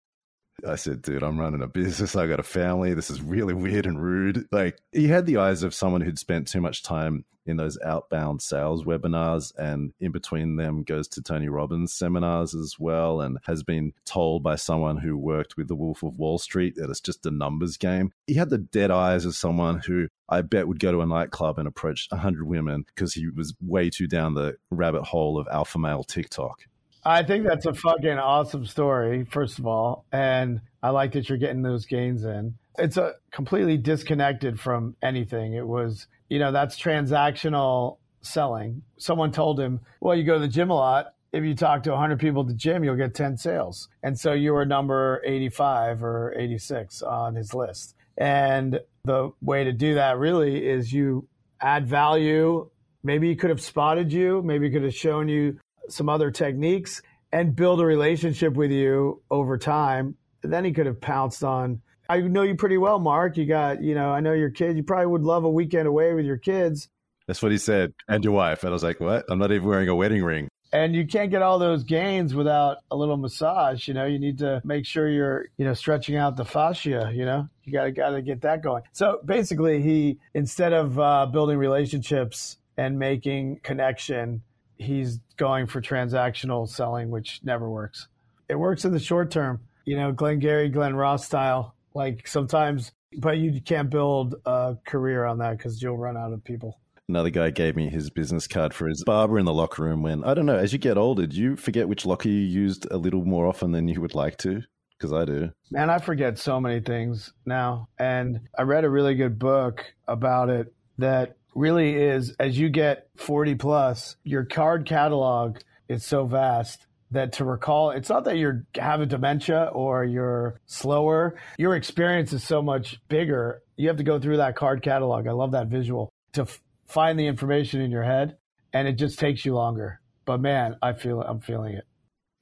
[0.66, 2.16] I said, dude, I'm running a business.
[2.16, 2.94] I got a family.
[2.94, 4.46] This is really weird and rude.
[4.52, 8.42] Like, he had the eyes of someone who'd spent too much time in those outbound
[8.42, 13.62] sales webinars and in between them goes to Tony Robbins seminars as well and has
[13.62, 17.26] been told by someone who worked with the Wolf of Wall Street that it's just
[17.26, 18.12] a numbers game.
[18.26, 21.58] He had the dead eyes of someone who I bet would go to a nightclub
[21.58, 25.78] and approach 100 women because he was way too down the rabbit hole of alpha
[25.78, 26.66] male TikTok.
[27.04, 30.04] I think that's a fucking awesome story, first of all.
[30.12, 32.54] And I like that you're getting those gains in.
[32.78, 35.54] It's a completely disconnected from anything.
[35.54, 38.82] It was, you know, that's transactional selling.
[38.98, 41.14] Someone told him, well, you go to the gym a lot.
[41.32, 43.88] If you talk to 100 people at the gym, you'll get 10 sales.
[44.02, 47.94] And so you were number 85 or 86 on his list.
[48.18, 51.28] And the way to do that really is you
[51.60, 52.68] add value.
[53.02, 54.42] Maybe he could have spotted you.
[54.42, 55.58] Maybe he could have shown you
[55.92, 60.16] some other techniques and build a relationship with you over time.
[60.42, 61.82] Then he could have pounced on.
[62.08, 63.36] I know you pretty well, Mark.
[63.36, 64.76] You got, you know, I know your kids.
[64.76, 66.88] You probably would love a weekend away with your kids.
[67.26, 67.92] That's what he said.
[68.08, 68.64] And your wife.
[68.64, 69.24] And I was like, what?
[69.28, 70.48] I'm not even wearing a wedding ring.
[70.72, 73.86] And you can't get all those gains without a little massage.
[73.86, 77.12] You know, you need to make sure you're, you know, stretching out the fascia.
[77.12, 78.82] You know, you got to got to get that going.
[78.92, 84.42] So basically, he instead of uh, building relationships and making connection,
[84.80, 88.08] he's going for transactional selling, which never works.
[88.48, 91.74] It works in the short term, you know, Glengarry, Glen Ross style.
[91.94, 96.42] Like sometimes, but you can't build a career on that because you'll run out of
[96.44, 96.78] people.
[97.08, 100.22] Another guy gave me his business card for his barber in the locker room when,
[100.22, 102.96] I don't know, as you get older, do you forget which locker you used a
[102.96, 104.62] little more often than you would like to?
[104.96, 105.50] Because I do.
[105.72, 107.88] Man, I forget so many things now.
[107.98, 113.08] And I read a really good book about it that really is as you get
[113.16, 115.58] 40 plus, your card catalog
[115.88, 121.36] is so vast that to recall it's not that you're having dementia or you're slower.
[121.58, 123.62] Your experience is so much bigger.
[123.76, 125.26] You have to go through that card catalog.
[125.26, 128.36] I love that visual to f- find the information in your head
[128.72, 130.00] and it just takes you longer.
[130.24, 131.84] But man i feel i'm feeling it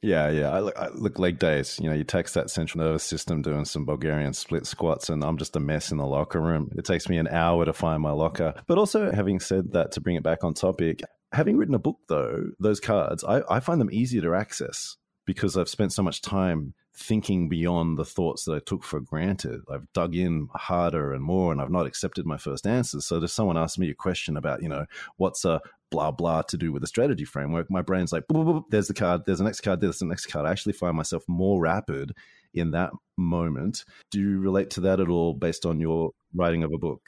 [0.02, 0.50] yeah, yeah.
[0.50, 1.78] I look, I look leg days.
[1.80, 5.38] You know, you text that central nervous system doing some Bulgarian split squats, and I'm
[5.38, 6.70] just a mess in the locker room.
[6.76, 8.54] It takes me an hour to find my locker.
[8.66, 11.98] But also, having said that, to bring it back on topic, having written a book
[12.08, 16.22] though, those cards, I, I find them easier to access because I've spent so much
[16.22, 19.60] time thinking beyond the thoughts that I took for granted.
[19.72, 23.06] I've dug in harder and more, and I've not accepted my first answers.
[23.06, 26.56] So, if someone asks me a question about, you know, what's a blah blah to
[26.56, 29.38] do with a strategy framework, my brain's like, boop, boop, boop, there's the card, there's
[29.38, 30.46] the next card, there's the next card.
[30.46, 32.12] I actually find myself more rapid
[32.54, 33.84] in that moment.
[34.10, 37.02] Do you relate to that at all based on your writing of a book?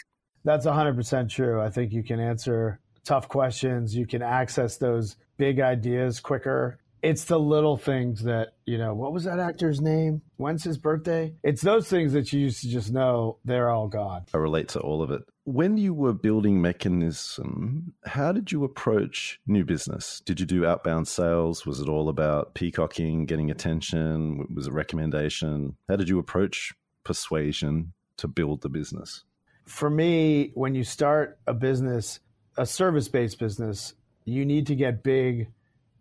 [0.44, 1.60] That's 100% true.
[1.60, 7.24] I think you can answer tough questions, you can access those big ideas quicker it's
[7.24, 10.22] the little things that you know what was that actor's name?
[10.36, 11.34] When's his birthday?
[11.42, 14.24] It's those things that you used to just know they're all gone.
[14.34, 15.22] I relate to all of it.
[15.44, 20.20] When you were building Mekanism how did you approach new business?
[20.24, 21.66] Did you do outbound sales?
[21.66, 24.46] Was it all about peacocking getting attention?
[24.54, 25.76] Was it recommendation?
[25.88, 26.72] How did you approach
[27.04, 29.24] persuasion to build the business?
[29.66, 32.20] For me when you start a business
[32.56, 35.48] a service-based business you need to get big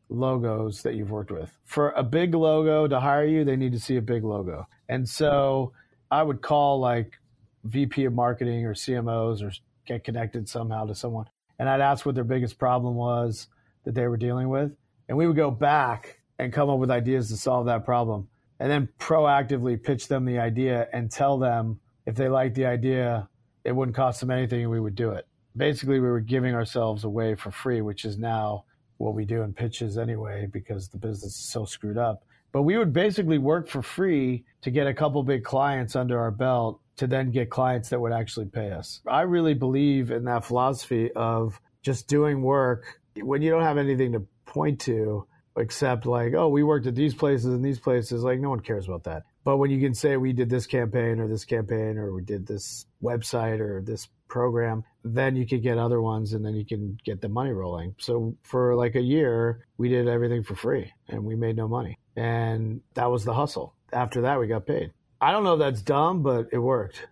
[0.10, 1.52] logos that you've worked with.
[1.66, 4.68] For a big logo to hire you, they need to see a big logo.
[4.88, 5.74] And so
[6.12, 7.20] I would call like
[7.64, 9.52] VP of marketing or CMOs or
[9.86, 11.26] get connected somehow to someone.
[11.60, 13.48] And I'd ask what their biggest problem was
[13.84, 14.72] that they were dealing with.
[15.08, 18.28] And we would go back and come up with ideas to solve that problem.
[18.60, 23.30] And then proactively pitch them the idea and tell them if they liked the idea,
[23.64, 25.28] it wouldn't cost them anything and we would do it.
[25.56, 28.66] Basically, we were giving ourselves away for free, which is now
[29.00, 32.24] what we do in pitches anyway because the business is so screwed up.
[32.52, 36.32] But we would basically work for free to get a couple big clients under our
[36.32, 39.02] belt to then get clients that would actually pay us.
[39.08, 44.12] I really believe in that philosophy of just doing work when you don't have anything
[44.14, 45.26] to point to
[45.58, 48.24] except like, oh, we worked at these places and these places.
[48.24, 49.24] Like, no one cares about that.
[49.44, 52.48] But when you can say we did this campaign or this campaign or we did
[52.48, 56.98] this website or this program, then you could get other ones and then you can
[57.04, 57.96] get the money rolling.
[58.00, 61.98] So for like a year, we did everything for free and we made no money.
[62.16, 63.74] And that was the hustle.
[63.92, 64.92] After that, we got paid.
[65.22, 67.08] I don't know if that's dumb, but it worked.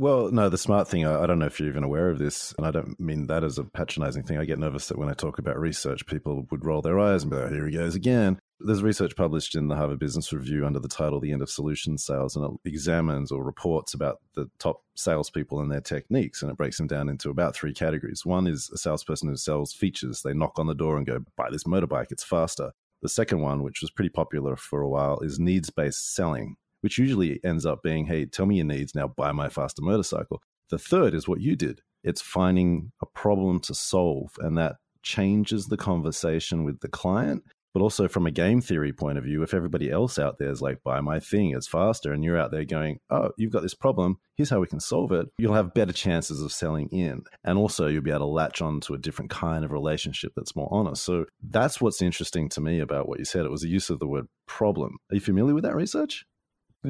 [0.00, 2.54] Well, no, the smart thing, I, I, don't know if you're even aware of this,
[2.56, 4.38] and I don't mean that as a patronizing thing.
[4.38, 7.32] I get nervous that when I talk about research, people would roll their eyes and
[7.32, 8.38] be like, here he goes again.
[8.60, 11.98] There's research published in the Harvard Business Review under the title The End of Solution
[11.98, 16.56] Sales, and it examines or reports about the top salespeople and their techniques, and it
[16.56, 18.24] breaks them down into about three categories.
[18.24, 20.22] One is a salesperson who sells features.
[20.22, 22.70] They knock on the door and go, buy this motorbike, it's faster.
[23.02, 26.98] The second one, which was pretty popular for a while, is needs based selling which
[26.98, 30.42] usually ends up being, hey, tell me your needs, now buy my faster motorcycle.
[30.70, 35.66] The third is what you did it's finding a problem to solve, and that changes
[35.66, 37.42] the conversation with the client.
[37.74, 40.62] But also from a game theory point of view, if everybody else out there is
[40.62, 43.74] like, buy my thing, it's faster, and you're out there going, oh, you've got this
[43.74, 47.22] problem, here's how we can solve it, you'll have better chances of selling in.
[47.44, 50.56] And also, you'll be able to latch on to a different kind of relationship that's
[50.56, 51.04] more honest.
[51.04, 53.44] So that's what's interesting to me about what you said.
[53.44, 54.96] It was the use of the word problem.
[55.12, 56.24] Are you familiar with that research?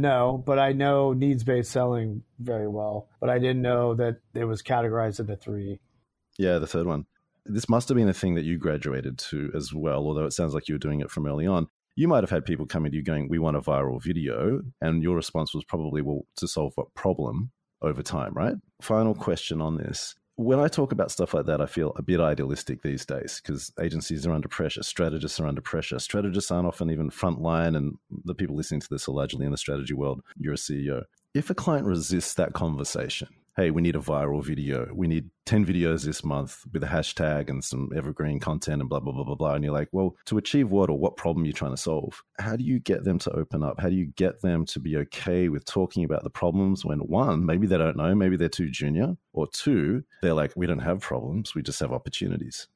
[0.00, 3.08] No, but I know needs based selling very well.
[3.20, 5.80] But I didn't know that it was categorized into three.
[6.38, 7.06] Yeah, the third one.
[7.44, 10.54] This must have been a thing that you graduated to as well, although it sounds
[10.54, 11.68] like you were doing it from early on.
[11.96, 14.60] You might have had people coming to you going, We want a viral video.
[14.80, 17.50] And your response was probably, Well, to solve what problem
[17.82, 18.54] over time, right?
[18.80, 22.20] Final question on this when I talk about stuff like that, I feel a bit
[22.20, 25.98] idealistic these days because agencies are under pressure, strategists are under pressure.
[25.98, 29.58] Strategists aren't often even frontline, and the people listening to this are largely in the
[29.58, 30.22] strategy world.
[30.38, 31.02] You're a CEO.
[31.34, 33.26] If a client resists that conversation,
[33.58, 34.88] hey, we need a viral video.
[34.94, 39.00] We need 10 videos this month with a hashtag and some evergreen content and blah,
[39.00, 39.54] blah, blah, blah, blah.
[39.54, 42.22] And you're like, well, to achieve what or what problem you're trying to solve?
[42.38, 43.80] How do you get them to open up?
[43.80, 47.44] How do you get them to be okay with talking about the problems when one,
[47.44, 51.00] maybe they don't know, maybe they're too junior, or two, they're like, we don't have
[51.00, 52.68] problems, we just have opportunities?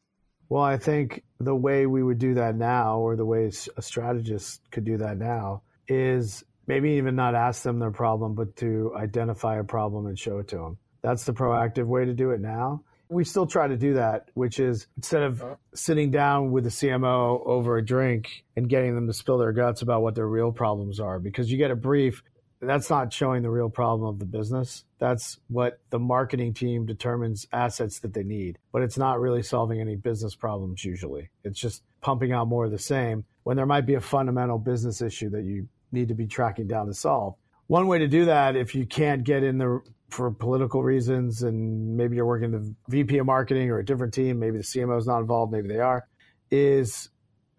[0.49, 4.61] Well, I think the way we would do that now, or the way a strategist
[4.73, 9.59] could do that now, is maybe even not ask them their problem, but to identify
[9.59, 10.79] a problem and show it to them.
[11.03, 12.85] That's the proactive way to do it now.
[13.09, 15.45] We still try to do that, which is instead of
[15.75, 19.83] sitting down with the CMO over a drink and getting them to spill their guts
[19.83, 22.23] about what their real problems are, because you get a brief,
[22.63, 24.85] that's not showing the real problem of the business.
[24.99, 29.81] That's what the marketing team determines assets that they need, but it's not really solving
[29.81, 31.29] any business problems usually.
[31.43, 35.03] It's just pumping out more of the same when there might be a fundamental business
[35.03, 37.35] issue that you need to be tracking down to solve.
[37.67, 41.97] One way to do that, if you can't get in the for political reasons, and
[41.97, 45.07] maybe you're working the VP of marketing or a different team, maybe the CMO is
[45.07, 46.07] not involved, maybe they are,
[46.51, 47.09] is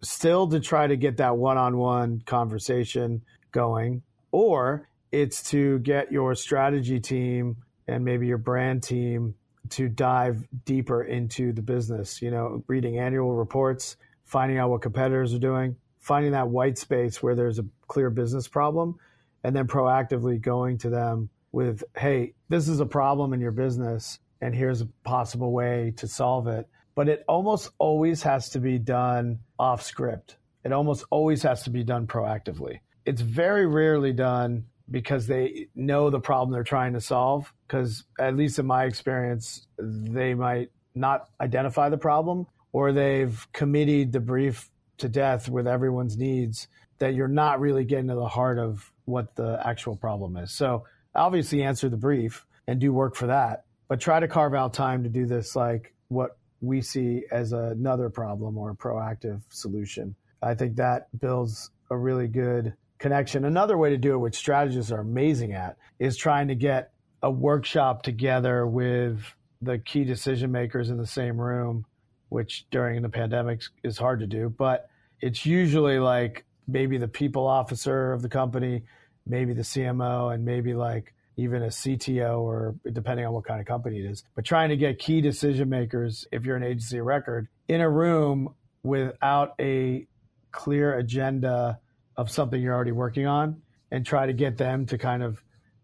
[0.02, 7.00] still to try to get that one-on-one conversation going, or it's to get your strategy
[7.00, 7.56] team
[7.88, 9.34] and maybe your brand team
[9.70, 12.22] to dive deeper into the business.
[12.22, 17.22] You know, reading annual reports, finding out what competitors are doing, finding that white space
[17.22, 18.96] where there's a clear business problem
[19.42, 24.18] and then proactively going to them with, hey, this is a problem in your business
[24.42, 26.68] and here's a possible way to solve it.
[26.94, 30.36] But it almost always has to be done off script.
[30.62, 32.80] It almost always has to be done proactively.
[33.06, 37.50] It's very rarely done because they know the problem they're trying to solve.
[37.66, 44.12] Because, at least in my experience, they might not identify the problem or they've committed
[44.12, 48.58] the brief to death with everyone's needs that you're not really getting to the heart
[48.58, 50.52] of what the actual problem is.
[50.52, 54.72] So obviously answer the brief and do work for that, but try to carve out
[54.72, 60.14] time to do this like what we see as another problem or a proactive solution.
[60.42, 63.44] I think that builds a really good connection.
[63.44, 66.92] Another way to do it, which strategists are amazing at, is trying to get
[67.22, 69.20] a workshop together with
[69.60, 71.86] the key decision makers in the same room,
[72.34, 74.48] which during the pandemic is hard to do.
[74.48, 78.82] But it's usually like maybe the people officer of the company,
[79.24, 83.66] maybe the CMO, and maybe like even a CTO or depending on what kind of
[83.66, 84.24] company it is.
[84.34, 87.88] But trying to get key decision makers, if you're an agency of record, in a
[87.88, 90.04] room without a
[90.50, 91.78] clear agenda
[92.16, 93.62] of something you're already working on
[93.92, 95.40] and try to get them to kind of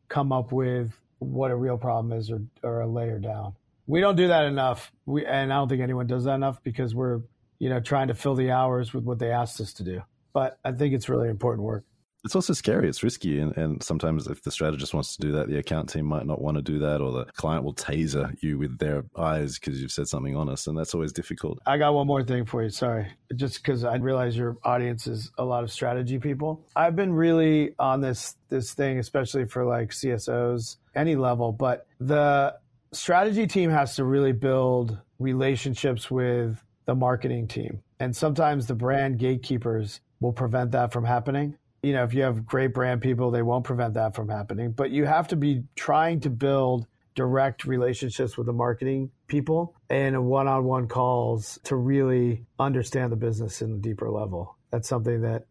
[0.09, 3.55] come up with what a real problem is or, or a layer down.
[3.91, 4.93] We don't do that enough.
[5.05, 7.20] We, and I don't think anyone does that enough because we're,
[7.59, 10.03] you know, trying to fill the hours with what they asked us to do.
[10.32, 11.84] But I think it's really important work
[12.24, 12.88] it's also scary.
[12.88, 13.38] It's risky.
[13.38, 16.41] And, and sometimes if the strategist wants to do that, the account team might not
[16.41, 19.93] want to do that, or the client will taser you with their eyes because you've
[19.93, 20.66] said something honest.
[20.68, 21.59] And that's always difficult.
[21.66, 22.70] I got one more thing for you.
[22.70, 23.07] Sorry.
[23.34, 26.66] Just because I realize your audience is a lot of strategy people.
[26.76, 32.55] I've been really on this, this thing, especially for like CSOs, any level, but the
[32.93, 37.82] strategy team has to really build relationships with the marketing team.
[37.99, 42.47] And sometimes the brand gatekeepers will prevent that from happening you know, if you have
[42.47, 44.72] great brand people, they won't prevent that from happening.
[44.72, 50.26] But you have to be trying to build direct relationships with the marketing people and
[50.26, 54.57] one on one calls to really understand the business in a deeper level.
[54.70, 55.47] That's something that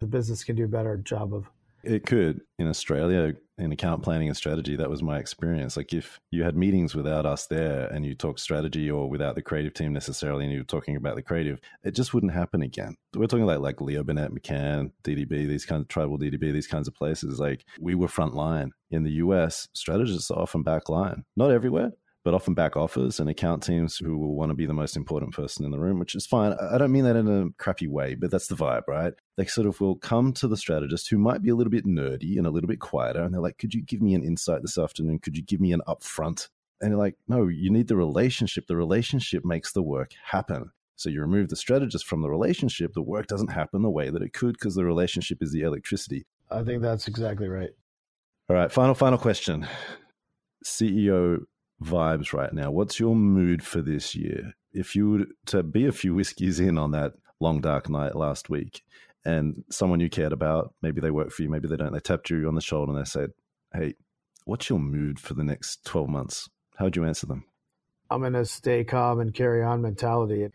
[0.00, 1.50] the business can do a better job of.
[1.82, 4.76] It could in Australia in account planning and strategy.
[4.76, 5.76] That was my experience.
[5.76, 9.42] Like if you had meetings without us there and you talk strategy, or without the
[9.42, 12.96] creative team necessarily, and you were talking about the creative, it just wouldn't happen again.
[13.14, 16.88] We're talking like like Leo Burnett, McCann, DDB, these kinds of tribal DDB, these kinds
[16.88, 17.40] of places.
[17.40, 19.68] Like we were front line in the US.
[19.74, 21.92] Strategists are often back line, not everywhere,
[22.24, 25.32] but often back offers and account teams who will want to be the most important
[25.32, 26.52] person in the room, which is fine.
[26.54, 29.14] I don't mean that in a crappy way, but that's the vibe, right?
[29.36, 32.36] They sort of will come to the strategist who might be a little bit nerdy
[32.36, 34.78] and a little bit quieter, and they're like, "Could you give me an insight this
[34.78, 35.20] afternoon?
[35.20, 36.48] Could you give me an upfront?"
[36.80, 38.66] And you're like, "No, you need the relationship.
[38.66, 43.02] The relationship makes the work happen." So you remove the strategist from the relationship, the
[43.02, 46.26] work doesn't happen the way that it could because the relationship is the electricity.
[46.50, 47.70] I think that's exactly right.
[48.50, 49.68] All right, final final question.
[50.64, 51.44] CEO
[51.82, 52.70] vibes right now?
[52.70, 54.54] What's your mood for this year?
[54.72, 58.50] If you were to be a few whiskeys in on that long dark night last
[58.50, 58.82] week,
[59.24, 62.30] and someone you cared about, maybe they work for you, maybe they don't, they tapped
[62.30, 63.30] you on the shoulder and they said,
[63.72, 63.94] "Hey,
[64.44, 67.44] what's your mood for the next twelve months?" How would you answer them?
[68.10, 70.48] I'm in a stay calm and carry on mentality.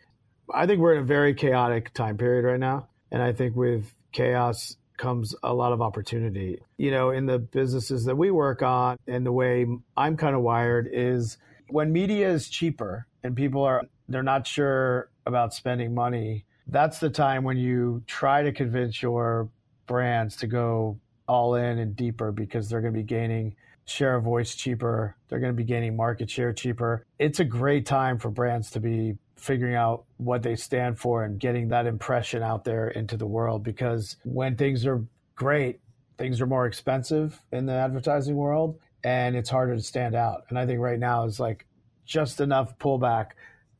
[0.52, 3.94] I think we're in a very chaotic time period right now, and I think with
[4.12, 6.60] chaos comes a lot of opportunity.
[6.76, 9.66] You know, in the businesses that we work on and the way
[9.96, 11.38] I'm kind of wired is
[11.68, 17.10] when media is cheaper and people are they're not sure about spending money, that's the
[17.10, 19.48] time when you try to convince your
[19.86, 23.54] brands to go all in and deeper because they're going to be gaining
[23.86, 25.16] share of voice cheaper.
[25.28, 27.06] They're going to be gaining market share cheaper.
[27.18, 31.38] It's a great time for brands to be figuring out what they stand for and
[31.38, 35.04] getting that impression out there into the world because when things are
[35.34, 35.80] great,
[36.16, 40.44] things are more expensive in the advertising world and it's harder to stand out.
[40.48, 41.66] And I think right now is like
[42.06, 43.30] just enough pullback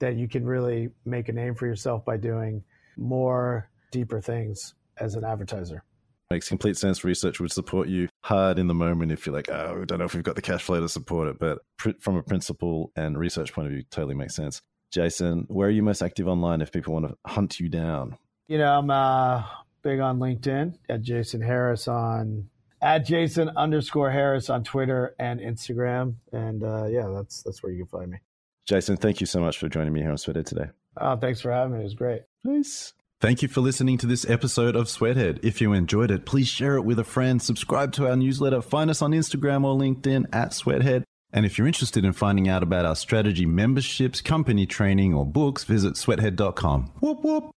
[0.00, 2.62] that you can really make a name for yourself by doing
[2.96, 5.82] more deeper things as an advertiser.
[6.30, 7.04] Makes complete sense.
[7.04, 10.06] Research would support you hard in the moment if you're like, oh, I don't know
[10.06, 11.38] if we've got the cash flow to support it.
[11.38, 11.58] But
[12.00, 14.62] from a principle and research point of view, totally makes sense.
[14.90, 18.16] Jason, where are you most active online if people want to hunt you down?
[18.48, 19.44] You know, I'm uh,
[19.82, 22.48] big on LinkedIn at Jason Harris on
[22.80, 26.14] at Jason underscore Harris on Twitter and Instagram.
[26.32, 28.18] And uh, yeah, that's that's where you can find me.
[28.66, 30.70] Jason, thank you so much for joining me here on Sweathead today.
[30.98, 31.80] Oh, thanks for having me.
[31.80, 32.22] It was great.
[32.42, 32.94] Nice.
[33.24, 35.40] Thank you for listening to this episode of Sweathead.
[35.42, 38.90] If you enjoyed it, please share it with a friend, subscribe to our newsletter, find
[38.90, 42.84] us on Instagram or LinkedIn at Sweathead, and if you're interested in finding out about
[42.84, 46.92] our strategy memberships, company training, or books, visit sweathead.com.
[47.00, 47.50] Whoop whoop.